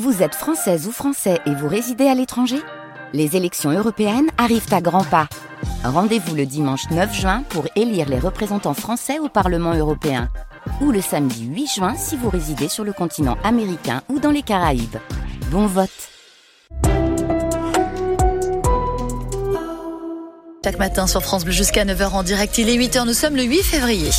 Vous 0.00 0.22
êtes 0.22 0.34
française 0.34 0.86
ou 0.86 0.90
français 0.90 1.38
et 1.44 1.54
vous 1.54 1.68
résidez 1.68 2.06
à 2.06 2.14
l'étranger? 2.14 2.56
Les 3.12 3.36
élections 3.36 3.70
européennes 3.70 4.30
arrivent 4.38 4.72
à 4.72 4.80
grands 4.80 5.04
pas. 5.04 5.28
Rendez-vous 5.84 6.34
le 6.34 6.46
dimanche 6.46 6.88
9 6.90 7.14
juin 7.14 7.42
pour 7.50 7.66
élire 7.76 8.08
les 8.08 8.18
représentants 8.18 8.72
français 8.72 9.18
au 9.18 9.28
Parlement 9.28 9.74
européen. 9.74 10.30
Ou 10.80 10.92
le 10.92 11.02
samedi 11.02 11.44
8 11.44 11.66
juin 11.66 11.94
si 11.94 12.16
vous 12.16 12.30
résidez 12.30 12.68
sur 12.68 12.84
le 12.84 12.94
continent 12.94 13.36
américain 13.44 14.00
ou 14.08 14.18
dans 14.18 14.30
les 14.30 14.40
Caraïbes. 14.40 14.96
Bon 15.50 15.66
vote 15.66 15.90
Chaque 20.64 20.78
matin 20.78 21.06
sur 21.06 21.22
France 21.22 21.44
Bleu 21.44 21.52
jusqu'à 21.52 21.84
9h 21.84 22.12
en 22.12 22.22
direct, 22.22 22.56
il 22.56 22.70
est 22.70 22.78
8h, 22.78 23.04
nous 23.04 23.12
sommes 23.12 23.36
le 23.36 23.42
8 23.42 23.62
février. 23.62 24.10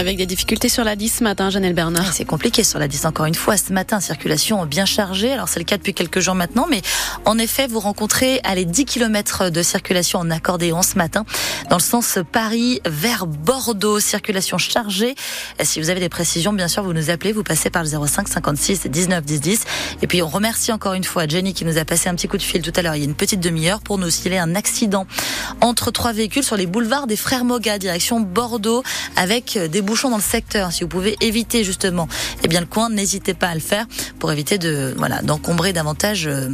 Avec 0.00 0.16
des 0.16 0.24
difficultés 0.24 0.70
sur 0.70 0.82
la 0.82 0.96
10 0.96 1.16
ce 1.18 1.24
matin, 1.24 1.50
Janelle 1.50 1.74
Bernard. 1.74 2.14
C'est 2.14 2.24
compliqué 2.24 2.64
sur 2.64 2.78
la 2.78 2.88
10 2.88 3.04
encore 3.04 3.26
une 3.26 3.34
fois. 3.34 3.58
Ce 3.58 3.70
matin, 3.70 4.00
circulation 4.00 4.64
bien 4.64 4.86
chargée. 4.86 5.30
Alors 5.30 5.46
c'est 5.46 5.60
le 5.60 5.66
cas 5.66 5.76
depuis 5.76 5.92
quelques 5.92 6.20
jours 6.20 6.34
maintenant, 6.34 6.66
mais 6.70 6.80
en 7.26 7.36
effet, 7.36 7.66
vous 7.66 7.80
rencontrez 7.80 8.40
les 8.54 8.64
10 8.64 8.86
km 8.86 9.50
de 9.50 9.62
circulation 9.62 10.18
en 10.18 10.30
accordéon 10.30 10.80
ce 10.80 10.96
matin 10.96 11.26
dans 11.68 11.76
le 11.76 11.82
sens 11.82 12.18
Paris 12.32 12.80
vers 12.86 13.26
Bordeaux. 13.26 14.00
Circulation 14.00 14.56
chargée. 14.56 15.14
Si 15.62 15.82
vous 15.82 15.90
avez 15.90 16.00
des 16.00 16.08
précisions, 16.08 16.54
bien 16.54 16.68
sûr, 16.68 16.82
vous 16.82 16.94
nous 16.94 17.10
appelez, 17.10 17.32
vous 17.32 17.42
passez 17.42 17.68
par 17.68 17.84
le 17.84 17.90
05 17.90 18.26
56 18.26 18.86
19 18.86 19.22
10 19.22 19.40
10. 19.42 19.64
Et 20.00 20.06
puis 20.06 20.22
on 20.22 20.28
remercie 20.28 20.72
encore 20.72 20.94
une 20.94 21.04
fois 21.04 21.26
Jenny 21.28 21.52
qui 21.52 21.66
nous 21.66 21.76
a 21.76 21.84
passé 21.84 22.08
un 22.08 22.14
petit 22.14 22.26
coup 22.26 22.38
de 22.38 22.42
fil 22.42 22.62
tout 22.62 22.72
à 22.74 22.80
l'heure. 22.80 22.96
Il 22.96 23.00
y 23.00 23.02
a 23.02 23.04
une 23.04 23.14
petite 23.14 23.40
demi-heure 23.40 23.82
pour 23.82 23.98
nous 23.98 24.08
signaler 24.08 24.38
un 24.38 24.54
accident 24.54 25.06
entre 25.60 25.90
trois 25.90 26.14
véhicules 26.14 26.42
sur 26.42 26.56
les 26.56 26.66
boulevards 26.66 27.06
des 27.06 27.16
Frères 27.16 27.44
Moga, 27.44 27.78
direction 27.78 28.20
Bordeaux, 28.20 28.82
avec 29.16 29.58
des 29.58 29.82
bouchons 29.90 30.10
dans 30.10 30.18
le 30.18 30.22
secteur, 30.22 30.70
si 30.70 30.84
vous 30.84 30.88
pouvez 30.88 31.16
éviter 31.20 31.64
justement 31.64 32.06
eh 32.44 32.48
bien 32.48 32.60
le 32.60 32.66
coin, 32.66 32.90
n'hésitez 32.90 33.34
pas 33.34 33.48
à 33.48 33.54
le 33.54 33.60
faire 33.60 33.86
pour 34.20 34.30
éviter 34.30 34.56
de 34.56 34.94
voilà 34.96 35.20
d'encombrer 35.22 35.72
davantage 35.72 36.28
euh, 36.28 36.48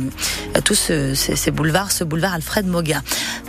tous 0.64 0.74
ces, 0.74 1.50
boulevards, 1.50 1.92
ce 1.92 2.02
boulevard 2.02 2.32
Alfred 2.32 2.66
Moga. 2.66 3.02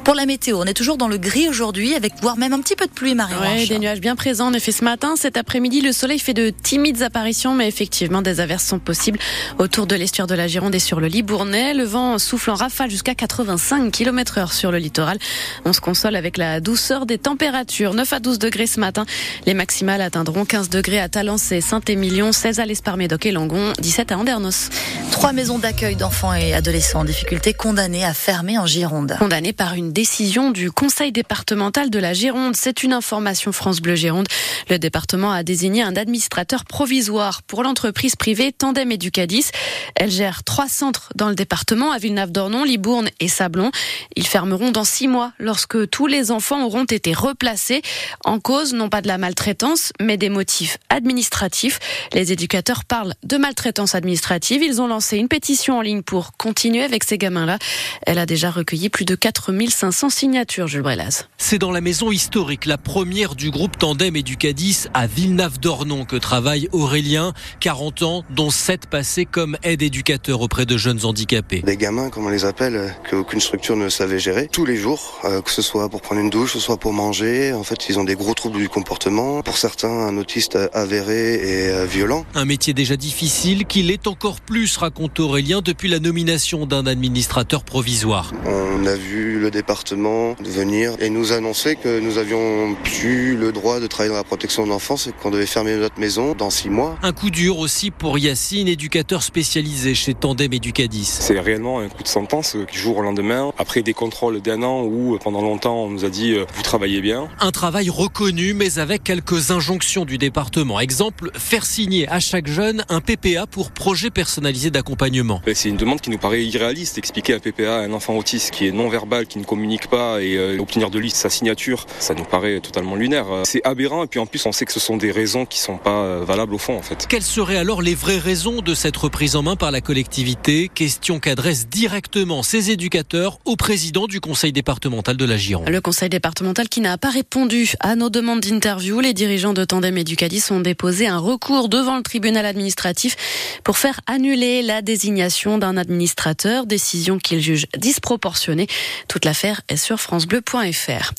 Pour 0.08 0.16
la 0.16 0.26
météo, 0.26 0.58
on 0.62 0.64
est 0.64 0.74
toujours 0.74 0.96
dans 0.96 1.10
le 1.10 1.18
gris 1.18 1.50
aujourd'hui, 1.50 1.94
avec 1.94 2.14
voire 2.22 2.38
même 2.38 2.54
un 2.54 2.62
petit 2.62 2.78
peu 2.78 2.86
de 2.86 2.92
pluie, 2.92 3.14
Marie. 3.14 3.34
Oui, 3.42 3.68
des 3.68 3.78
nuages 3.78 4.00
bien 4.00 4.16
présents. 4.16 4.48
En 4.48 4.54
effet, 4.54 4.72
ce 4.72 4.86
matin, 4.86 5.16
cet 5.18 5.36
après-midi, 5.36 5.82
le 5.82 5.92
soleil 5.92 6.18
fait 6.18 6.34
de 6.34 6.50
timides 6.50 7.02
apparitions, 7.02 7.54
mais 7.54 7.68
effectivement, 7.68 8.22
des 8.22 8.40
averses 8.40 8.64
sont 8.64 8.80
possibles 8.80 9.20
autour 9.60 9.86
de 9.86 9.96
l'estuaire 9.96 10.26
de 10.26 10.34
la 10.34 10.48
Gironde 10.48 10.74
et 10.74 10.80
sur 10.80 11.02
le 11.02 11.08
Libournais. 11.08 11.74
Le 11.74 11.84
vent 11.84 12.20
souffle 12.20 12.52
en 12.52 12.56
rafale 12.56 12.90
jusqu'à 12.90 13.16
85 13.16 13.92
km 13.92 14.38
heure 14.38 14.54
sur 14.54 14.72
le 14.72 14.78
littoral. 14.78 15.20
On 15.66 15.74
se 15.74 15.82
console 15.82 16.16
avec 16.16 16.38
la 16.38 16.62
douceur 16.62 17.06
des 17.06 17.18
températures. 17.18 17.94
9 17.94 18.14
à 18.14 18.22
12 18.22 18.40
degrés 18.40 18.68
ce 18.68 18.80
matin. 18.80 19.06
Les 19.46 19.54
maximales 19.54 20.02
atteindront 20.02 20.46
15 20.46 20.70
degrés 20.70 21.02
à 21.02 21.10
Talence 21.10 21.52
et 21.52 21.60
Saint-Émilion, 21.60 22.32
16 22.32 22.62
à 22.62 22.66
l'Esparmédoc 22.66 23.26
et 23.26 23.34
Langon, 23.34 23.74
17 23.80 24.14
à 24.14 24.18
Andernos. 24.18 24.70
Trois 25.12 25.34
maisons 25.34 25.60
d'accueil 25.60 25.98
d'enfants 25.98 26.34
et 26.34 26.54
adolescents 26.54 27.02
en 27.02 27.04
difficulté 27.04 27.52
condamnées 27.52 28.06
à 28.06 28.14
fermer 28.14 28.58
en 28.58 28.68
Gironde. 28.68 29.18
Condamnées 29.20 29.52
par 29.52 29.74
une 29.74 29.92
décision 29.98 30.52
du 30.52 30.70
Conseil 30.70 31.12
départemental 31.12 31.90
de 31.90 31.98
la 31.98 32.14
Gironde. 32.14 32.56
C'est 32.56 32.84
une 32.84 32.94
information 32.94 33.52
France 33.52 33.82
Bleu 33.82 33.96
Gironde. 33.96 34.28
Le 34.70 34.78
département 34.78 35.32
a 35.32 35.42
désigné 35.42 35.82
un 35.82 35.96
administrateur 35.96 36.66
provisoire 36.66 37.42
pour 37.42 37.64
l'entreprise 37.64 38.16
privée 38.16 38.52
Tandem 38.52 38.92
Educadis. 38.92 39.48
Elle 39.96 40.12
gère 40.12 40.44
trois 40.44 40.68
centres 40.68 41.10
dans 41.16 41.30
le 41.30 41.34
département 41.34 41.92
à 41.92 41.98
Villeneuve-d'Ornon, 41.98 42.64
Libourne 42.64 43.10
et 43.20 43.28
Sablon. 43.28 43.72
Ils 44.16 44.28
fermeront 44.28 44.70
dans 44.70 44.84
six 44.84 45.08
mois 45.08 45.34
lorsque 45.40 45.90
tous 45.90 46.06
les 46.06 46.30
enfants 46.30 46.64
auront 46.64 46.86
été 46.86 47.14
replacés 47.14 47.82
en 48.24 48.40
cause 48.40 48.76
non 48.76 48.90
pas 48.90 49.02
de 49.02 49.08
la 49.08 49.18
maltraitance 49.18 49.94
mais 50.00 50.18
des 50.18 50.30
motifs 50.30 50.78
administratifs. 50.90 51.80
Les 52.14 52.32
éducateurs 52.32 52.86
parlent 52.86 53.16
de 53.24 53.38
maltraitance 53.38 53.96
administrative. 53.96 54.62
Ils 54.62 54.80
ont 54.80 54.88
lancé 54.88 55.18
une 55.18 55.28
pétition 55.28 55.80
en 55.80 55.82
ligne 55.82 56.04
pour 56.04 56.34
continuer 56.38 56.84
avec 56.84 57.04
ces 57.04 57.18
gamins-là. 57.18 57.58
Elle 58.06 58.20
a 58.20 58.28
déjà 58.28 58.52
recueilli 58.52 58.90
plus 58.90 59.06
de 59.06 59.16
4500 59.16 59.87
signatures, 59.92 60.68
Jules 60.68 60.82
Brelaz. 60.82 61.26
C'est 61.38 61.60
dans 61.60 61.72
la 61.72 61.82
maison 61.82 62.12
historique, 62.12 62.66
la 62.66 62.78
première 62.78 63.36
du 63.36 63.52
groupe 63.52 63.78
Tandem 63.78 64.16
Educadis 64.16 64.86
à 64.94 65.08
Villeneuve-d'Ornon 65.08 66.06
que 66.06 66.16
travaille 66.16 66.68
Aurélien, 66.72 67.34
40 67.60 68.02
ans, 68.02 68.24
dont 68.30 68.50
7 68.50 68.88
passés 68.88 69.26
comme 69.26 69.58
aide-éducateur 69.64 70.42
auprès 70.42 70.66
de 70.66 70.78
jeunes 70.78 71.06
handicapés. 71.06 71.62
Des 71.62 71.78
gamins, 71.78 72.10
comme 72.10 72.26
on 72.26 72.30
les 72.30 72.46
appelle, 72.46 72.76
euh, 72.76 72.90
qu'aucune 73.10 73.40
structure 73.40 73.76
ne 73.76 73.90
savait 73.90 74.20
gérer, 74.20 74.50
tous 74.52 74.66
les 74.66 74.78
jours, 74.78 75.20
euh, 75.26 75.42
que 75.42 75.52
ce 75.52 75.62
soit 75.62 75.90
pour 75.90 76.02
prendre 76.02 76.22
une 76.22 76.30
douche, 76.30 76.54
que 76.54 76.60
ce 76.60 76.66
soit 76.66 76.78
pour 76.78 76.94
manger. 76.94 77.54
En 77.54 77.64
fait, 77.64 77.90
ils 77.90 78.00
ont 78.00 78.04
des 78.04 78.16
gros 78.16 78.34
troubles 78.34 78.58
du 78.58 78.70
comportement 78.70 79.42
pour 79.42 79.58
certains 79.58 79.88
un 79.90 80.18
autiste 80.18 80.58
avéré 80.74 81.36
et 81.36 81.70
euh, 81.70 81.86
violent. 81.86 82.26
Un 82.36 82.46
métier 82.46 82.74
déjà 82.74 82.96
difficile 82.96 83.66
qu'il 83.66 83.92
est 83.92 84.08
encore 84.08 84.42
plus, 84.42 84.78
raconte 84.78 85.20
Aurélien, 85.20 85.62
depuis 85.62 85.88
la 85.88 86.00
nomination 86.00 86.66
d'un 86.66 86.86
administrateur 86.86 87.64
provisoire. 87.64 88.32
On 88.46 88.86
a 88.86 88.96
vu 88.96 89.40
le 89.40 89.52
département 89.78 90.36
venir 90.40 90.96
et 91.00 91.12
nous 91.12 91.34
annoncer 91.34 91.76
que 91.76 92.00
nous 92.00 92.18
avions 92.18 92.76
plus 92.84 93.38
le 93.38 93.52
droit 93.52 93.80
de 93.80 93.86
travailler 93.86 94.10
dans 94.10 94.18
la 94.18 94.24
protection 94.24 94.64
de 94.64 94.70
l'enfance 94.70 95.06
et 95.06 95.12
qu'on 95.12 95.30
devait 95.30 95.46
fermer 95.46 95.76
notre 95.76 96.00
maison 96.00 96.34
dans 96.34 96.50
six 96.50 96.72
mois. 96.72 96.98
Un 97.04 97.12
coup 97.12 97.30
dur 97.30 97.60
aussi 97.60 97.92
pour 97.92 98.18
Yacine, 98.18 98.68
éducateur 98.68 99.22
spécialisé 99.22 99.94
chez 99.94 100.16
Tandem 100.16 100.52
Educadis. 100.52 101.06
C'est 101.06 101.40
réellement 101.40 101.80
un 101.80 101.90
coup 101.90 102.02
de 102.02 102.08
sentence 102.08 102.58
qui 102.72 102.78
joue 102.78 102.94
au 102.94 103.02
lendemain, 103.02 103.52
après 103.60 103.84
des 103.84 103.94
contrôles 103.94 104.42
d'un 104.42 104.64
an 104.64 104.84
où 104.84 105.20
pendant 105.24 105.42
longtemps 105.42 105.84
on 105.84 105.90
nous 105.92 106.06
a 106.06 106.10
dit 106.10 106.34
euh, 106.34 106.46
vous 106.56 106.64
travaillez 106.64 107.02
bien. 107.02 107.28
Un 107.40 107.52
travail 107.52 107.92
reconnu 107.92 108.56
mais 108.56 108.80
avec 108.80 109.04
quelques 109.04 109.52
injonctions 109.52 110.06
du 110.06 110.18
département. 110.18 110.80
Exemple, 110.80 111.30
faire 111.36 111.68
signer 111.68 112.10
à 112.10 112.20
chaque 112.20 112.48
jeune 112.48 112.84
un 112.90 113.00
PPA 113.00 113.46
pour 113.46 113.70
projet 113.70 114.10
personnalisé 114.10 114.72
d'accompagnement. 114.72 115.40
C'est 115.54 115.70
une 115.70 115.78
demande 115.78 116.02
qui 116.02 116.10
nous 116.10 116.18
paraît 116.18 116.44
irréaliste. 116.44 116.98
Expliquer 116.98 117.36
un 117.36 117.40
PPA 117.40 117.76
à 117.76 117.80
un 117.82 117.94
enfant 117.94 118.18
autiste 118.18 118.52
qui 118.52 118.66
est 118.66 118.72
non 118.72 118.90
verbal, 118.90 119.28
qui 119.28 119.38
ne 119.38 119.44
communique 119.44 119.67
pas 119.90 120.22
et 120.22 120.38
euh, 120.38 120.60
obtenir 120.60 120.90
de 120.90 121.00
lui 121.00 121.10
sa 121.10 121.30
signature, 121.30 121.86
ça 122.00 122.14
nous 122.14 122.24
paraît 122.24 122.60
totalement 122.60 122.96
lunaire. 122.96 123.26
C'est 123.44 123.66
aberrant 123.66 124.04
et 124.04 124.08
puis 124.08 124.20
en 124.20 124.26
plus 124.26 124.46
on 124.46 124.52
sait 124.52 124.66
que 124.66 124.72
ce 124.72 124.80
sont 124.80 124.98
des 124.98 125.12
raisons 125.12 125.46
qui 125.46 125.60
sont 125.60 125.78
pas 125.78 126.02
euh, 126.04 126.24
valables 126.26 126.54
au 126.54 126.58
fond 126.58 126.78
en 126.78 126.82
fait. 126.82 127.06
Quelles 127.08 127.24
seraient 127.24 127.58
alors 127.58 127.82
les 127.82 127.96
vraies 127.96 128.18
raisons 128.18 128.62
de 128.62 128.74
cette 128.74 128.98
reprise 128.98 129.36
en 129.36 129.44
main 129.44 129.56
par 129.56 129.72
la 129.72 129.82
collectivité? 129.82 130.70
Question 130.74 131.20
qu'adresse 131.20 131.68
directement 131.68 132.44
ces 132.44 132.72
éducateurs 132.72 133.40
au 133.46 133.56
président 133.56 134.08
du 134.08 134.22
conseil 134.22 134.52
départemental 134.52 135.18
de 135.18 135.26
la 135.26 135.38
Gironde. 135.38 135.70
Le 135.70 135.82
conseil 135.82 136.10
départemental 136.10 136.70
qui 136.70 136.82
n'a 136.82 136.98
pas 136.98 137.10
répondu 137.10 137.74
à 137.80 137.96
nos 137.96 138.10
demandes 138.10 138.42
d'interview. 138.42 139.00
Les 139.00 139.14
dirigeants 139.14 139.54
de 139.54 139.66
Tandem 139.66 139.98
Educadis 139.98 140.44
ont 140.52 140.62
déposé 140.62 141.08
un 141.08 141.18
recours 141.18 141.70
devant 141.70 141.98
le 141.98 142.04
tribunal 142.04 142.46
administratif 142.46 143.16
pour 143.64 143.78
faire 143.78 144.00
annuler 144.08 144.62
la 144.62 144.82
désignation 144.82 145.58
d'un 145.58 145.78
administrateur, 145.78 146.66
décision 146.66 147.18
qu'ils 147.18 147.42
jugent 147.42 147.68
disproportionnée. 147.78 148.68
Toute 149.08 149.26
l'affaire 149.26 149.47
est 149.68 149.78
sur 149.78 150.00
francebleu.fr. 150.00 151.14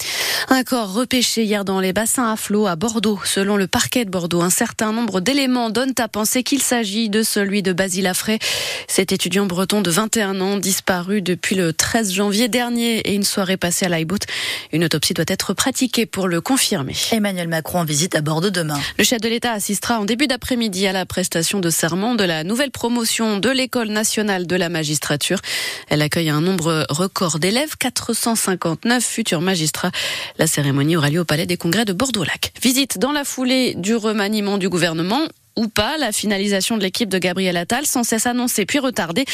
Un 0.48 0.64
corps 0.64 0.92
repêché 0.92 1.44
hier 1.44 1.64
dans 1.64 1.80
les 1.80 1.92
bassins 1.92 2.32
à 2.32 2.36
flot 2.36 2.66
à 2.66 2.76
Bordeaux. 2.76 3.20
Selon 3.24 3.56
le 3.56 3.66
parquet 3.66 4.04
de 4.04 4.10
Bordeaux, 4.10 4.40
un 4.40 4.50
certain 4.50 4.92
nombre 4.92 5.20
d'éléments 5.20 5.70
donnent 5.70 5.94
à 5.98 6.08
penser 6.08 6.42
qu'il 6.42 6.62
s'agit 6.62 7.08
de 7.08 7.22
celui 7.22 7.62
de 7.62 7.72
Basile 7.72 8.06
Affray. 8.06 8.38
Cet 8.86 9.12
étudiant 9.12 9.46
breton 9.46 9.82
de 9.82 9.90
21 9.90 10.40
ans 10.40 10.56
disparu 10.56 11.22
depuis 11.22 11.54
le 11.54 11.72
13 11.72 12.12
janvier 12.12 12.48
dernier 12.48 13.00
et 13.00 13.14
une 13.14 13.24
soirée 13.24 13.56
passée 13.56 13.86
à 13.86 13.88
l'Aïbout. 13.88 14.24
Une 14.72 14.84
autopsie 14.84 15.14
doit 15.14 15.24
être 15.28 15.54
pratiquée 15.54 16.06
pour 16.06 16.28
le 16.28 16.40
confirmer. 16.40 16.94
Emmanuel 17.12 17.48
Macron 17.48 17.80
en 17.80 17.84
visite 17.84 18.14
à 18.14 18.20
Bordeaux 18.20 18.50
demain. 18.50 18.80
Le 18.98 19.04
chef 19.04 19.20
de 19.20 19.28
l'État 19.28 19.52
assistera 19.52 20.00
en 20.00 20.04
début 20.04 20.26
d'après-midi 20.26 20.86
à 20.86 20.92
la 20.92 21.04
prestation 21.06 21.60
de 21.60 21.70
serment 21.70 22.14
de 22.14 22.24
la 22.24 22.44
nouvelle 22.44 22.70
promotion 22.70 23.38
de 23.38 23.50
l'École 23.50 23.88
nationale 23.88 24.46
de 24.46 24.56
la 24.56 24.68
magistrature. 24.68 25.40
Elle 25.88 26.02
accueille 26.02 26.30
un 26.30 26.40
nombre 26.40 26.86
record 26.88 27.38
d'élèves, 27.38 27.76
459 28.18 29.04
futurs 29.04 29.40
magistrats. 29.40 29.92
La 30.38 30.46
cérémonie 30.46 30.96
aura 30.96 31.10
lieu 31.10 31.20
au 31.20 31.24
Palais 31.24 31.46
des 31.46 31.56
Congrès 31.56 31.84
de 31.84 31.92
Bordeaux-Lac. 31.92 32.52
Visite 32.60 32.98
dans 32.98 33.12
la 33.12 33.24
foulée 33.24 33.74
du 33.74 33.94
remaniement 33.94 34.58
du 34.58 34.68
gouvernement 34.68 35.20
ou 35.58 35.66
pas 35.66 35.98
la 35.98 36.12
finalisation 36.12 36.76
de 36.76 36.82
l'équipe 36.82 37.08
de 37.08 37.18
Gabriel 37.18 37.56
Attal, 37.56 37.84
sans 37.84 38.04
cesse 38.04 38.26
annoncée 38.26 38.64
puis 38.64 38.78
retardée. 38.78 39.24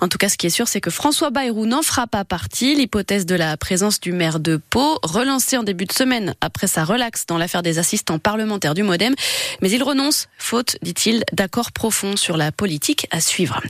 En 0.00 0.08
tout 0.08 0.18
cas, 0.18 0.28
ce 0.28 0.36
qui 0.36 0.48
est 0.48 0.50
sûr, 0.50 0.66
c'est 0.66 0.80
que 0.80 0.90
François 0.90 1.30
Bayrou 1.30 1.66
n'en 1.66 1.82
fera 1.82 2.08
pas 2.08 2.24
partie. 2.24 2.74
L'hypothèse 2.74 3.26
de 3.26 3.36
la 3.36 3.56
présence 3.56 4.00
du 4.00 4.10
maire 4.10 4.40
de 4.40 4.56
Pau, 4.56 4.98
relancée 5.04 5.56
en 5.56 5.62
début 5.62 5.84
de 5.84 5.92
semaine 5.92 6.34
après 6.40 6.66
sa 6.66 6.84
relaxe 6.84 7.26
dans 7.26 7.38
l'affaire 7.38 7.62
des 7.62 7.78
assistants 7.78 8.18
parlementaires 8.18 8.74
du 8.74 8.82
Modem, 8.82 9.14
mais 9.62 9.70
il 9.70 9.84
renonce, 9.84 10.26
faute, 10.36 10.76
dit-il, 10.82 11.22
d'accord 11.32 11.70
profond 11.70 12.16
sur 12.16 12.36
la 12.36 12.50
politique 12.50 13.06
à 13.12 13.20
suivre. 13.20 13.62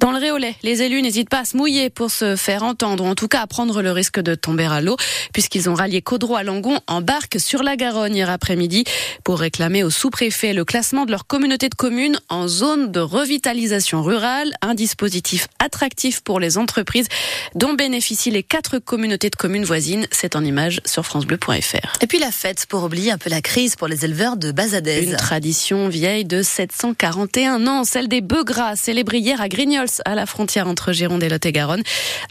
Dans 0.00 0.12
le 0.12 0.18
Réolais, 0.18 0.54
les 0.62 0.82
élus 0.82 1.02
n'hésitent 1.02 1.30
pas 1.30 1.40
à 1.40 1.44
se 1.44 1.56
mouiller 1.56 1.90
pour 1.90 2.12
se 2.12 2.36
faire 2.36 2.62
entendre, 2.62 3.02
ou 3.02 3.08
en 3.08 3.16
tout 3.16 3.28
cas 3.28 3.40
à 3.40 3.46
prendre 3.48 3.82
le 3.82 3.90
risque 3.90 4.20
de 4.20 4.36
tomber 4.36 4.66
à 4.66 4.80
l'eau, 4.80 4.96
puisqu'ils 5.32 5.68
ont 5.68 5.74
rallié 5.74 6.00
Caudreau 6.00 6.36
à 6.36 6.44
Langon 6.44 6.78
en 6.86 7.00
barque 7.00 7.40
sur 7.40 7.64
la 7.64 7.74
Garonne 7.74 8.14
hier 8.14 8.30
après-midi 8.30 8.84
pour 9.24 9.40
réclamer 9.40 9.82
au 9.82 9.90
sous-préfet 9.90 10.52
le 10.52 10.64
classement 10.64 11.06
de 11.06 11.10
leur 11.10 11.26
communauté 11.26 11.55
communautés 11.56 11.68
de 11.70 11.74
communes 11.74 12.20
en 12.28 12.48
zone 12.48 12.92
de 12.92 13.00
revitalisation 13.00 14.02
rurale, 14.02 14.52
un 14.60 14.74
dispositif 14.74 15.48
attractif 15.58 16.20
pour 16.20 16.38
les 16.38 16.58
entreprises 16.58 17.08
dont 17.54 17.72
bénéficient 17.72 18.30
les 18.30 18.42
quatre 18.42 18.78
communautés 18.78 19.30
de 19.30 19.36
communes 19.36 19.64
voisines. 19.64 20.06
C'est 20.10 20.36
en 20.36 20.44
image 20.44 20.82
sur 20.84 21.06
francebleu.fr. 21.06 21.96
Et 22.02 22.06
puis 22.06 22.18
la 22.18 22.30
fête 22.30 22.66
pour 22.66 22.84
oublier 22.84 23.10
un 23.10 23.16
peu 23.16 23.30
la 23.30 23.40
crise 23.40 23.74
pour 23.74 23.88
les 23.88 24.04
éleveurs 24.04 24.36
de 24.36 24.52
Bazadez. 24.52 25.04
Une 25.04 25.16
tradition 25.16 25.88
vieille 25.88 26.26
de 26.26 26.42
741 26.42 27.66
ans, 27.66 27.84
celle 27.84 28.08
des 28.08 28.20
bœufs 28.20 28.44
gras, 28.44 28.76
célébrée 28.76 29.18
hier 29.18 29.40
à 29.40 29.48
Grignols, 29.48 29.86
à 30.04 30.14
la 30.14 30.26
frontière 30.26 30.68
entre 30.68 30.92
Gironde 30.92 31.22
et 31.22 31.30
Lot-et-Garonne. 31.30 31.82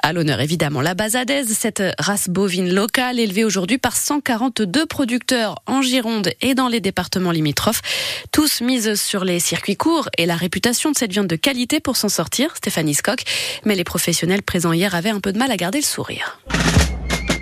À 0.03 0.13
l'honneur 0.13 0.39
évidemment 0.39 0.81
la 0.81 0.93
Bazadez, 0.93 1.45
cette 1.45 1.81
race 1.97 2.29
bovine 2.29 2.71
locale 2.71 3.19
élevée 3.19 3.43
aujourd'hui 3.43 3.79
par 3.79 3.97
142 3.97 4.85
producteurs 4.85 5.55
en 5.65 5.81
Gironde 5.81 6.29
et 6.41 6.53
dans 6.53 6.67
les 6.67 6.79
départements 6.79 7.31
limitrophes. 7.31 7.81
Tous 8.31 8.61
misent 8.61 8.93
sur 8.93 9.14
les 9.23 9.39
circuits 9.39 9.77
courts 9.77 10.09
et 10.17 10.25
la 10.25 10.35
réputation 10.35 10.91
de 10.91 10.97
cette 10.97 11.11
viande 11.11 11.27
de 11.27 11.35
qualité 11.35 11.79
pour 11.79 11.95
s'en 11.95 12.09
sortir, 12.09 12.55
Stéphanie 12.57 12.95
Skock. 12.95 13.23
Mais 13.63 13.75
les 13.75 13.83
professionnels 13.83 14.41
présents 14.41 14.73
hier 14.73 14.95
avaient 14.95 15.09
un 15.09 15.19
peu 15.19 15.31
de 15.31 15.37
mal 15.37 15.51
à 15.51 15.57
garder 15.57 15.79
le 15.79 15.85
sourire. 15.85 16.39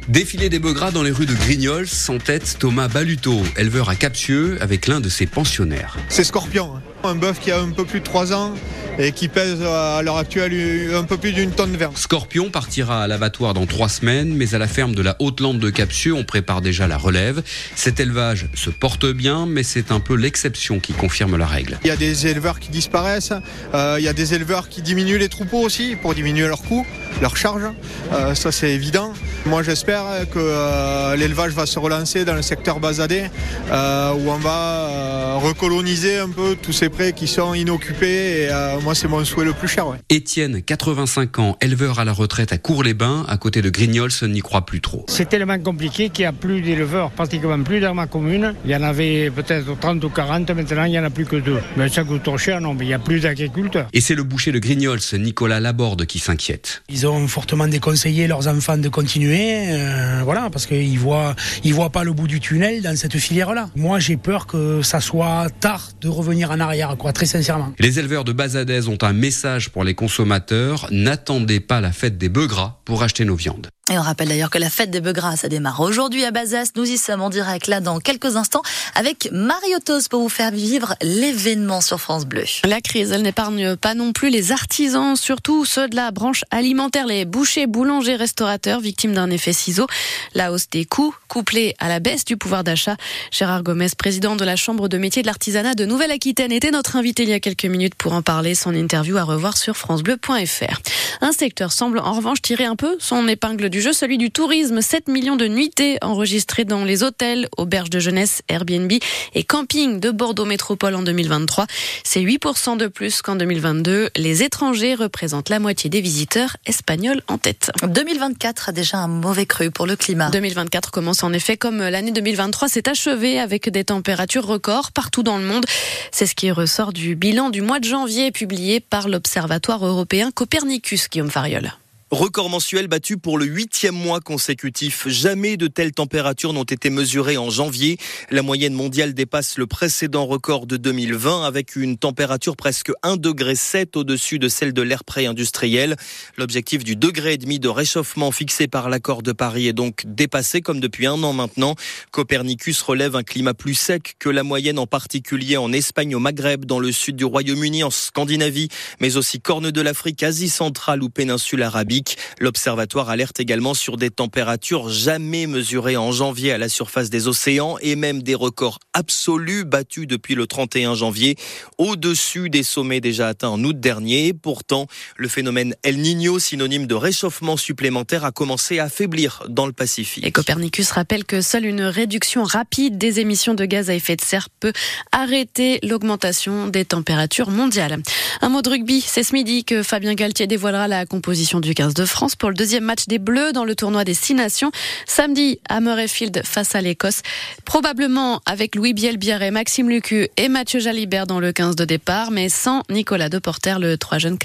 Défilé 0.09 0.49
des 0.49 0.59
bœufs 0.59 0.73
gras 0.73 0.91
dans 0.91 1.01
les 1.01 1.11
rues 1.11 1.25
de 1.25 1.33
Grignols, 1.33 1.87
sans 1.87 2.17
tête 2.17 2.57
Thomas 2.59 2.89
Baluto, 2.89 3.41
éleveur 3.57 3.87
à 3.87 3.95
Capsieux, 3.95 4.57
avec 4.61 4.87
l'un 4.87 4.99
de 4.99 5.07
ses 5.07 5.25
pensionnaires. 5.25 5.97
C'est 6.09 6.25
Scorpion, 6.25 6.75
hein. 6.75 6.81
un 7.05 7.15
bœuf 7.15 7.39
qui 7.39 7.51
a 7.51 7.59
un 7.61 7.69
peu 7.69 7.85
plus 7.85 8.01
de 8.01 8.05
3 8.05 8.33
ans 8.33 8.53
et 8.99 9.11
qui 9.11 9.27
pèse 9.27 9.61
à 9.61 10.01
l'heure 10.03 10.17
actuelle 10.17 10.53
un 10.93 11.03
peu 11.03 11.17
plus 11.17 11.33
d'une 11.33 11.51
tonne 11.51 11.71
de 11.71 11.77
viande. 11.77 11.97
Scorpion 11.97 12.49
partira 12.49 13.03
à 13.03 13.07
l'abattoir 13.07 13.53
dans 13.53 13.65
trois 13.65 13.89
semaines, 13.89 14.33
mais 14.33 14.55
à 14.55 14.57
la 14.57 14.67
ferme 14.67 14.95
de 14.95 15.01
la 15.01 15.15
Haute-Lande 15.19 15.59
de 15.59 15.69
Capsieux, 15.69 16.13
on 16.13 16.23
prépare 16.23 16.61
déjà 16.61 16.87
la 16.87 16.97
relève. 16.97 17.41
Cet 17.75 17.99
élevage 17.99 18.47
se 18.53 18.69
porte 18.69 19.05
bien, 19.05 19.45
mais 19.45 19.63
c'est 19.63 19.91
un 19.91 19.99
peu 19.99 20.15
l'exception 20.15 20.79
qui 20.79 20.93
confirme 20.93 21.37
la 21.37 21.47
règle. 21.47 21.79
Il 21.83 21.87
y 21.87 21.91
a 21.91 21.95
des 21.95 22.27
éleveurs 22.27 22.59
qui 22.59 22.69
disparaissent, 22.69 23.33
euh, 23.73 23.97
il 23.99 24.05
y 24.05 24.07
a 24.07 24.13
des 24.13 24.33
éleveurs 24.33 24.69
qui 24.69 24.81
diminuent 24.81 25.17
les 25.17 25.29
troupeaux 25.29 25.59
aussi 25.61 25.95
pour 25.95 26.13
diminuer 26.13 26.47
leurs 26.47 26.61
coûts, 26.61 26.85
leurs 27.21 27.37
charges. 27.37 27.69
Euh, 28.13 28.35
ça 28.35 28.51
c'est 28.51 28.71
évident. 28.71 29.13
Moi 29.45 29.63
j'espère 29.63 30.03
que 30.31 30.39
euh, 30.39 31.15
l'élevage 31.15 31.53
va 31.53 31.65
se 31.65 31.79
relancer 31.79 32.25
dans 32.25 32.35
le 32.35 32.41
secteur 32.41 32.79
basadé, 32.79 33.23
euh, 33.71 34.13
où 34.13 34.29
on 34.29 34.37
va 34.37 34.89
euh, 34.89 35.35
recoloniser 35.41 36.17
un 36.17 36.29
peu 36.29 36.55
tous 36.61 36.73
ces 36.73 36.89
prés 36.89 37.13
qui 37.13 37.27
sont 37.27 37.53
inoccupés 37.53 38.43
et 38.43 38.49
euh, 38.49 38.79
moi, 38.83 38.93
c'est 38.93 39.07
mon 39.07 39.23
souhait 39.23 39.45
le 39.45 39.53
plus 39.53 39.69
cher. 39.69 39.87
Ouais. 39.87 39.97
Étienne, 40.09 40.61
85 40.61 41.39
ans, 41.39 41.57
éleveur 41.61 41.99
à 41.99 42.05
la 42.05 42.11
retraite 42.11 42.51
à 42.51 42.57
Cours-les-Bains, 42.57 43.25
à 43.29 43.37
côté 43.37 43.61
de 43.61 43.69
Grignols, 43.69 44.11
n'y 44.23 44.41
croit 44.41 44.65
plus 44.65 44.81
trop. 44.81 45.05
C'est 45.07 45.29
tellement 45.29 45.57
compliqué 45.57 46.09
qu'il 46.09 46.23
n'y 46.23 46.27
a 46.27 46.33
plus 46.33 46.61
d'éleveurs, 46.61 47.11
pratiquement 47.11 47.61
plus 47.63 47.79
dans 47.79 47.93
ma 47.93 48.07
commune. 48.07 48.53
Il 48.65 48.71
y 48.71 48.75
en 48.75 48.83
avait 48.83 49.29
peut-être 49.29 49.79
30 49.79 50.03
ou 50.03 50.09
40, 50.09 50.49
maintenant 50.51 50.83
il 50.83 50.91
n'y 50.91 50.99
en 50.99 51.03
a 51.05 51.09
plus 51.09 51.25
que 51.25 51.37
deux. 51.37 51.59
Mais 51.77 51.87
ça 51.87 52.03
coûte 52.03 52.23
trop 52.23 52.37
cher, 52.37 52.59
non, 52.59 52.73
mais 52.73 52.83
il 52.83 52.89
n'y 52.89 52.93
a 52.93 52.99
plus 52.99 53.21
d'agriculteurs. 53.21 53.87
Et 53.93 54.01
c'est 54.01 54.15
le 54.15 54.23
boucher 54.23 54.51
de 54.51 54.59
Grignols, 54.59 54.99
Nicolas 55.13 55.61
Laborde, 55.61 56.05
qui 56.05 56.19
s'inquiète. 56.19 56.83
Ils 56.89 57.07
ont 57.07 57.27
fortement 57.29 57.67
déconseillé 57.67 58.27
leurs 58.27 58.49
enfants 58.49 58.77
de 58.77 58.89
continuer, 58.89 59.67
euh, 59.69 60.21
voilà, 60.25 60.49
parce 60.51 60.65
qu'ils 60.65 60.99
voient, 60.99 61.35
ils 61.63 61.73
voient 61.73 61.91
pas 61.91 62.03
le 62.03 62.11
bout 62.11 62.27
du 62.27 62.41
tunnel 62.41 62.81
dans 62.81 62.97
cette 62.97 63.17
filière-là. 63.17 63.69
Moi, 63.77 63.99
j'ai 63.99 64.17
peur 64.17 64.45
que 64.45 64.81
ça 64.81 64.99
soit 64.99 65.47
tard 65.61 65.89
de 66.01 66.09
revenir 66.09 66.51
en 66.51 66.59
arrière, 66.59 66.95
quoi, 66.97 67.13
très 67.13 67.25
sincèrement. 67.25 67.71
Les 67.79 67.99
éleveurs 67.99 68.25
de 68.25 68.33
Ont 68.73 68.97
un 69.03 69.13
message 69.13 69.69
pour 69.69 69.83
les 69.83 69.93
consommateurs. 69.93 70.87
N'attendez 70.89 71.59
pas 71.59 71.79
la 71.79 71.91
fête 71.91 72.17
des 72.17 72.27
bœufs 72.27 72.47
gras 72.47 72.79
pour 72.85 73.03
acheter 73.03 73.23
nos 73.23 73.35
viandes. 73.35 73.67
Et 73.91 73.99
on 73.99 74.01
rappelle 74.01 74.29
d'ailleurs 74.29 74.49
que 74.49 74.57
la 74.57 74.69
fête 74.69 74.91
des 74.91 75.01
bœufs 75.01 75.11
gras, 75.11 75.35
ça 75.35 75.49
démarre 75.49 75.81
aujourd'hui 75.81 76.23
à 76.23 76.31
Bazas. 76.31 76.71
Nous 76.77 76.89
y 76.89 76.97
sommes 76.97 77.19
en 77.19 77.29
direct 77.29 77.67
là 77.67 77.81
dans 77.81 77.99
quelques 77.99 78.37
instants 78.37 78.61
avec 78.95 79.27
Mariotos 79.33 80.07
pour 80.09 80.21
vous 80.21 80.29
faire 80.29 80.51
vivre 80.51 80.95
l'événement 81.01 81.81
sur 81.81 81.99
France 81.99 82.25
Bleu. 82.25 82.45
La 82.63 82.79
crise, 82.79 83.11
elle 83.11 83.23
n'épargne 83.23 83.75
pas 83.75 83.93
non 83.93 84.13
plus 84.13 84.29
les 84.29 84.53
artisans, 84.53 85.17
surtout 85.17 85.65
ceux 85.65 85.89
de 85.89 85.97
la 85.97 86.11
branche 86.11 86.45
alimentaire, 86.49 87.07
les 87.07 87.25
bouchers, 87.25 87.67
boulangers, 87.67 88.15
restaurateurs, 88.15 88.79
victimes 88.79 89.11
d'un 89.11 89.29
effet 89.29 89.51
ciseau. 89.51 89.87
La 90.33 90.53
hausse 90.53 90.69
des 90.69 90.85
coûts, 90.85 91.13
couplée 91.27 91.75
à 91.77 91.89
la 91.89 91.99
baisse 91.99 92.23
du 92.23 92.37
pouvoir 92.37 92.63
d'achat. 92.63 92.95
Gérard 93.31 93.63
Gomez, 93.63 93.89
président 93.97 94.37
de 94.37 94.45
la 94.45 94.55
Chambre 94.55 94.87
de 94.87 94.97
métier 94.97 95.23
de 95.23 95.27
l'artisanat 95.27 95.73
de 95.73 95.83
Nouvelle-Aquitaine, 95.83 96.53
était 96.53 96.71
notre 96.71 96.95
invité 96.95 97.23
il 97.23 97.29
y 97.29 97.33
a 97.33 97.41
quelques 97.41 97.65
minutes 97.65 97.95
pour 97.95 98.13
en 98.13 98.21
parler. 98.21 98.55
Son 98.55 98.73
interview 98.73 99.17
à 99.17 99.23
revoir 99.23 99.57
sur 99.57 99.75
francebleu.fr. 99.75 100.79
Un 101.19 101.33
secteur 101.33 101.73
semble 101.73 101.99
en 101.99 102.13
revanche 102.13 102.41
tirer 102.41 102.63
un 102.63 102.77
peu 102.77 102.95
son 102.99 103.27
épingle 103.27 103.72
du 103.73 103.81
jeu, 103.81 103.91
celui 103.91 104.19
du 104.19 104.29
tourisme. 104.29 104.81
7 104.81 105.07
millions 105.07 105.35
de 105.35 105.47
nuitées 105.47 105.97
enregistrées 106.03 106.63
dans 106.63 106.85
les 106.85 107.01
hôtels, 107.01 107.49
auberges 107.57 107.89
de 107.89 107.97
jeunesse, 107.97 108.43
Airbnb 108.47 108.91
et 109.33 109.43
camping 109.43 109.99
de 109.99 110.11
Bordeaux 110.11 110.45
Métropole 110.45 110.93
en 110.93 111.01
2023. 111.01 111.65
C'est 112.03 112.21
8% 112.21 112.77
de 112.77 112.85
plus 112.85 113.23
qu'en 113.23 113.35
2022. 113.35 114.11
Les 114.15 114.43
étrangers 114.43 114.93
représentent 114.93 115.49
la 115.49 115.57
moitié 115.59 115.89
des 115.89 116.01
visiteurs 116.01 116.55
espagnols 116.67 117.23
en 117.27 117.39
tête. 117.39 117.71
2024 117.81 118.69
a 118.69 118.71
déjà 118.73 118.99
un 118.99 119.07
mauvais 119.07 119.47
cru 119.47 119.71
pour 119.71 119.87
le 119.87 119.95
climat. 119.95 120.29
2024 120.29 120.91
commence 120.91 121.23
en 121.23 121.33
effet 121.33 121.57
comme 121.57 121.79
l'année 121.79 122.11
2023 122.11 122.69
s'est 122.69 122.87
achevée 122.87 123.39
avec 123.39 123.69
des 123.69 123.85
températures 123.85 124.45
records 124.45 124.91
partout 124.91 125.23
dans 125.23 125.39
le 125.39 125.45
monde. 125.45 125.65
C'est 126.11 126.27
ce 126.27 126.35
qui 126.35 126.51
ressort 126.51 126.93
du 126.93 127.15
bilan 127.15 127.49
du 127.49 127.63
mois 127.63 127.79
de 127.79 127.85
janvier 127.85 128.31
publié 128.31 128.79
par 128.79 129.09
l'Observatoire 129.09 129.83
européen 129.83 130.29
Copernicus, 130.29 131.09
Guillaume 131.09 131.31
Fariol. 131.31 131.73
Record 132.13 132.51
mensuel 132.51 132.87
battu 132.87 133.17
pour 133.17 133.39
le 133.39 133.45
huitième 133.45 133.95
mois 133.95 134.19
consécutif. 134.19 135.07
Jamais 135.07 135.57
de 135.57 135.65
telles 135.65 135.93
températures 135.93 136.53
n'ont 136.53 136.61
été 136.61 136.91
mesurées 136.91 137.37
en 137.37 137.49
janvier. 137.49 137.97
La 138.29 138.43
moyenne 138.43 138.75
mondiale 138.75 139.15
dépasse 139.15 139.57
le 139.57 139.65
précédent 139.65 140.27
record 140.27 140.67
de 140.67 140.77
2020 140.77 141.43
avec 141.43 141.75
une 141.75 141.97
température 141.97 142.55
presque 142.55 142.91
1,7 143.03 143.17
degré 143.17 143.55
au-dessus 143.95 144.37
de 144.37 144.47
celle 144.47 144.73
de 144.73 144.83
l'ère 144.83 145.05
pré-industriel. 145.05 145.95
L'objectif 146.37 146.83
du 146.83 146.95
degré 146.95 147.33
et 147.33 147.37
demi 147.39 147.59
de 147.59 147.67
réchauffement 147.67 148.31
fixé 148.31 148.67
par 148.67 148.89
l'accord 148.89 149.23
de 149.23 149.31
Paris 149.31 149.67
est 149.67 149.73
donc 149.73 150.03
dépassé 150.05 150.61
comme 150.61 150.79
depuis 150.79 151.07
un 151.07 151.23
an 151.23 151.33
maintenant. 151.33 151.73
Copernicus 152.11 152.79
relève 152.83 153.15
un 153.15 153.23
climat 153.23 153.55
plus 153.55 153.73
sec 153.73 154.17
que 154.19 154.29
la 154.29 154.43
moyenne 154.43 154.77
en 154.77 154.85
particulier 154.85 155.57
en 155.57 155.73
Espagne, 155.73 156.13
au 156.13 156.19
Maghreb, 156.19 156.65
dans 156.65 156.79
le 156.79 156.91
sud 156.91 157.15
du 157.15 157.25
Royaume-Uni, 157.25 157.83
en 157.83 157.89
Scandinavie, 157.89 158.69
mais 158.99 159.17
aussi 159.17 159.41
corne 159.41 159.71
de 159.71 159.81
l'Afrique, 159.81 160.21
Asie 160.21 160.49
centrale 160.49 161.01
ou 161.01 161.09
péninsule 161.09 161.63
arabique. 161.63 162.02
L'observatoire 162.39 163.09
alerte 163.09 163.39
également 163.39 163.73
sur 163.73 163.97
des 163.97 164.09
températures 164.09 164.89
jamais 164.89 165.47
mesurées 165.47 165.97
en 165.97 166.11
janvier 166.11 166.51
à 166.51 166.57
la 166.57 166.69
surface 166.69 167.09
des 167.09 167.27
océans 167.27 167.77
et 167.81 167.95
même 167.95 168.23
des 168.23 168.35
records 168.35 168.79
absolus 168.93 169.65
battus 169.65 170.07
depuis 170.07 170.35
le 170.35 170.47
31 170.47 170.95
janvier, 170.95 171.35
au-dessus 171.77 172.49
des 172.49 172.63
sommets 172.63 173.01
déjà 173.01 173.27
atteints 173.29 173.49
en 173.49 173.63
août 173.63 173.79
dernier. 173.79 174.33
Pourtant, 174.33 174.87
le 175.17 175.27
phénomène 175.27 175.75
El 175.83 175.99
Niño, 175.99 176.39
synonyme 176.39 176.87
de 176.87 176.95
réchauffement 176.95 177.57
supplémentaire, 177.57 178.25
a 178.25 178.31
commencé 178.31 178.79
à 178.79 178.89
faiblir 178.89 179.43
dans 179.49 179.65
le 179.65 179.73
Pacifique. 179.73 180.25
Et 180.25 180.31
Copernicus 180.31 180.91
rappelle 180.91 181.25
que 181.25 181.41
seule 181.41 181.65
une 181.65 181.81
réduction 181.81 182.43
rapide 182.43 182.97
des 182.97 183.19
émissions 183.19 183.53
de 183.53 183.65
gaz 183.65 183.89
à 183.89 183.95
effet 183.95 184.15
de 184.15 184.21
serre 184.21 184.49
peut 184.59 184.73
arrêter 185.11 185.79
l'augmentation 185.83 186.67
des 186.67 186.85
températures 186.85 187.49
mondiales. 187.49 188.01
Un 188.41 188.49
mot 188.49 188.61
de 188.61 188.69
rugby, 188.69 189.01
c'est 189.01 189.23
ce 189.23 189.33
midi 189.33 189.63
que 189.63 189.83
Fabien 189.83 190.13
Galtier 190.13 190.47
dévoilera 190.47 190.87
la 190.87 191.05
composition 191.05 191.59
du 191.59 191.73
15 191.73 191.92
de 191.93 192.05
France 192.05 192.35
pour 192.35 192.49
le 192.49 192.55
deuxième 192.55 192.83
match 192.83 193.07
des 193.07 193.19
Bleus 193.19 193.53
dans 193.53 193.65
le 193.65 193.75
tournoi 193.75 194.03
des 194.03 194.13
Six 194.13 194.33
Nations. 194.33 194.71
Samedi 195.05 195.59
à 195.69 195.81
Murrayfield 195.81 196.41
face 196.45 196.75
à 196.75 196.81
l'Écosse. 196.81 197.21
Probablement 197.65 198.41
avec 198.45 198.75
Louis 198.75 198.93
Bielbière 198.93 199.41
et 199.41 199.51
Maxime 199.51 199.89
Lucu 199.89 200.27
et 200.37 200.49
Mathieu 200.49 200.79
Jalibert 200.79 201.27
dans 201.27 201.39
le 201.39 201.51
15 201.51 201.75
de 201.75 201.85
départ, 201.85 202.31
mais 202.31 202.49
sans 202.49 202.83
Nicolas 202.89 203.29
Deporter, 203.29 203.79
le, 203.79 203.97
trois 203.97 204.17
jeune, 204.17 204.37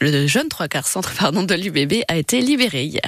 le 0.00 0.26
jeune 0.26 0.48
trois 0.48 0.68
quarts 0.68 0.88
centre 0.88 1.12
pardon, 1.18 1.42
de 1.42 1.54
l'UBB 1.54 2.04
a 2.08 2.16
été 2.16 2.40
libéré 2.40 2.84
hier. 2.84 3.02